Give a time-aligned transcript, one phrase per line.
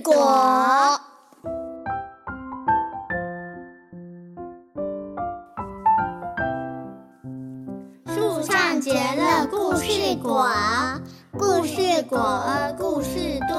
[0.00, 0.98] 果。
[8.06, 10.48] 树上结了故事果，
[11.38, 12.42] 故事果，
[12.78, 13.58] 故事多。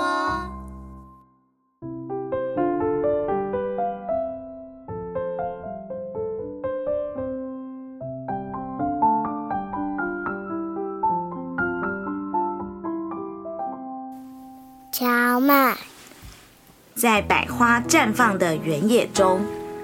[14.91, 15.75] 荞麦，
[17.04, 19.41] 在百花绽放的原野中，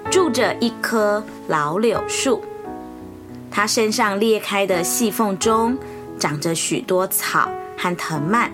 [0.09, 2.41] 住着一棵老柳树。
[3.51, 5.77] 它身上裂开的细缝中，
[6.17, 8.51] 长着许多草和藤蔓，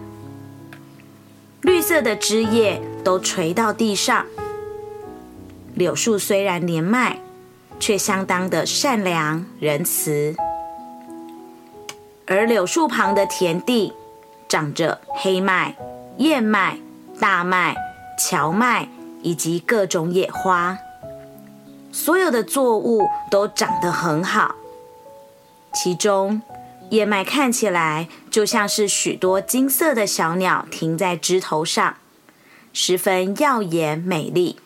[1.61, 4.25] 绿色的枝叶都垂到地上。
[5.75, 7.19] 柳树虽然年迈，
[7.79, 10.35] 却相当的善良仁慈。
[12.25, 13.93] 而柳树旁的田地，
[14.49, 15.75] 长着黑麦。
[16.17, 16.79] 燕麦、
[17.19, 17.75] 大麦、
[18.17, 18.87] 荞麦
[19.21, 20.77] 以及各种野花，
[21.91, 24.55] 所有的作物都长得很好。
[25.73, 26.41] 其中，
[26.91, 31.97] 燕麦看起来就像是许多金色的小鸟停在枝头上，
[32.71, 34.57] 十分耀眼美丽。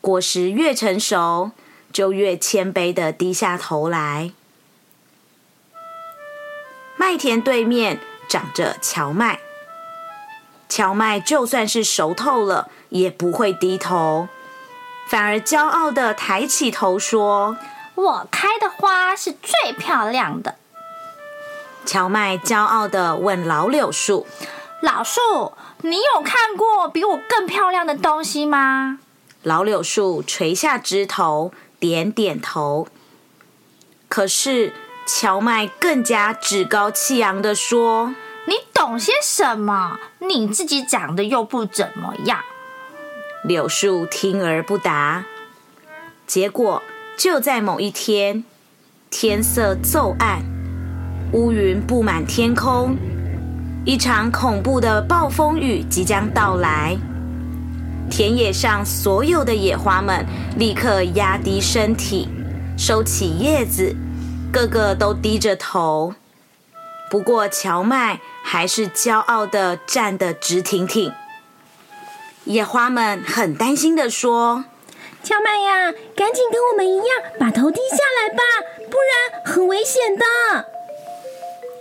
[0.00, 1.52] 果实越成熟，
[1.92, 4.32] 就越谦卑的低下头来。
[6.96, 9.40] 麦田对面长着荞麦。
[10.74, 14.28] 荞麦就算是熟透了，也不会低头，
[15.06, 17.58] 反而骄傲的抬起头说
[17.94, 20.54] ：“我开的花是最漂亮的。”
[21.84, 24.26] 荞麦骄傲的问老柳树
[24.80, 29.00] ：“老树，你有看过比我更漂亮的东西吗？”
[29.44, 32.88] 老柳树垂下枝头，点点头。
[34.08, 34.72] 可是
[35.04, 38.14] 荞麦更加趾高气扬的说。
[38.44, 40.00] 你懂些什么？
[40.18, 42.40] 你自己长得又不怎么样。
[43.44, 45.24] 柳树听而不答。
[46.26, 46.82] 结果
[47.16, 48.44] 就在某一天，
[49.10, 50.42] 天色骤暗，
[51.32, 52.96] 乌云布满天空，
[53.84, 56.96] 一场恐怖的暴风雨即将到来。
[58.10, 60.26] 田野上所有的野花们
[60.56, 62.28] 立刻压低身体，
[62.76, 63.94] 收起叶子，
[64.52, 66.12] 个个都低着头。
[67.08, 68.18] 不过荞麦。
[68.52, 71.10] 还是骄傲的站得直挺挺。
[72.44, 74.66] 野花们很担心的说
[75.24, 77.06] ：“荞麦呀，赶紧跟我们一样，
[77.40, 78.42] 把头低下来吧，
[78.90, 80.66] 不然很危险的。”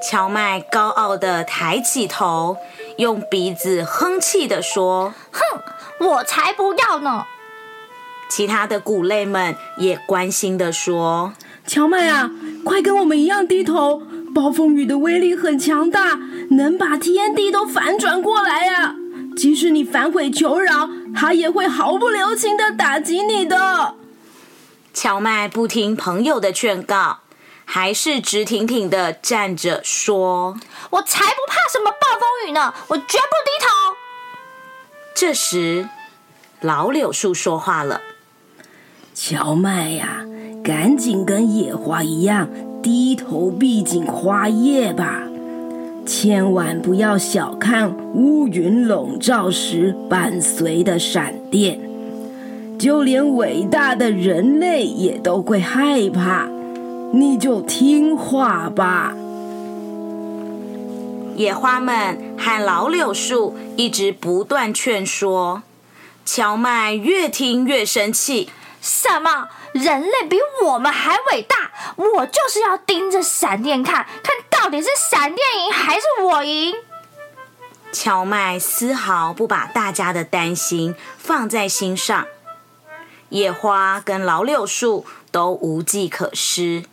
[0.01, 2.55] 荞麦高傲的抬起头，
[2.95, 5.41] 用鼻子哼气的说：“哼，
[5.99, 7.25] 我才不要呢！”
[8.31, 11.33] 其他的谷类们也关心的说
[11.67, 12.31] ：“荞麦啊，
[12.63, 16.17] 快跟我们一样低头。”暴风雨的威力很强大，
[16.51, 18.95] 能把天地都反转过来呀！
[19.35, 23.95] 即使你反悔求饶，他也会毫不留情的打击你的。
[24.93, 27.19] 荞麦不听朋友的劝告，
[27.63, 30.57] 还是直挺挺的站着说
[30.91, 33.95] ：“我才不怕什么暴风雨呢，我绝不低头。”
[35.15, 35.87] 这时，
[36.59, 38.01] 老柳树说话了
[39.15, 40.25] ：“荞麦呀，
[40.61, 42.49] 赶紧跟野花一样。”
[42.83, 45.21] 低头闭紧花叶吧，
[46.05, 51.79] 千万不要小看乌云笼罩时伴随的闪电，
[52.77, 56.47] 就连伟大的人类也都会害怕。
[57.13, 59.15] 你就听话吧。
[61.35, 65.63] 野花们和老柳树一直不断劝说，
[66.25, 68.49] 荞麦越听越生气。
[68.81, 69.47] 什么？
[69.73, 71.71] 人类比我们还伟大？
[71.95, 76.75] 我就是要盯着闪电看，看到底是闪电赢还是我赢。
[77.91, 82.25] 荞麦丝毫不把大家的担心放在心上，
[83.29, 86.85] 野花跟老柳树都无计可施，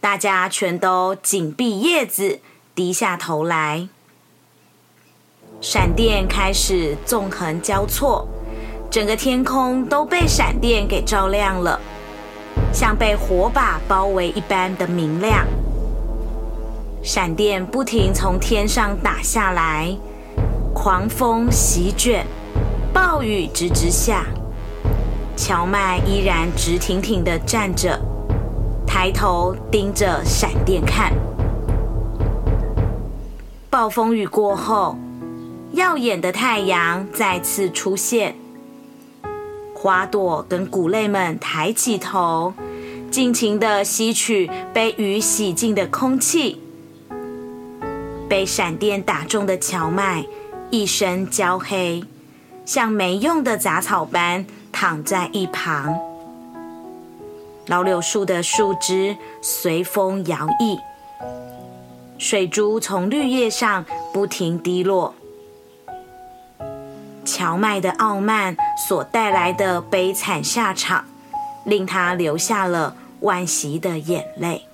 [0.00, 2.40] 大家全都紧闭叶子，
[2.74, 3.88] 低下头来。
[5.60, 8.26] 闪电开始纵横交错。
[8.92, 11.80] 整个天空都被闪电给照亮了，
[12.74, 15.46] 像被火把包围一般的明亮。
[17.02, 19.96] 闪电不停从天上打下来，
[20.74, 22.26] 狂风席卷，
[22.92, 24.26] 暴雨直直下。
[25.36, 27.98] 荞麦依然直挺挺的站着，
[28.86, 31.14] 抬头盯着闪电看。
[33.70, 34.98] 暴风雨过后，
[35.72, 38.36] 耀眼的太阳再次出现。
[39.82, 42.54] 花朵跟谷类们抬起头，
[43.10, 46.62] 尽情的吸取被雨洗净的空气。
[48.28, 50.24] 被闪电打中的荞麦
[50.70, 52.04] 一身焦黑，
[52.64, 55.98] 像没用的杂草般躺在一旁。
[57.66, 60.78] 老柳树的树枝随风摇曳，
[62.18, 65.12] 水珠从绿叶上不停滴落。
[67.32, 68.54] 荞麦的傲慢
[68.86, 71.06] 所带来的悲惨下场，
[71.64, 74.66] 令他流下了惋惜的眼泪。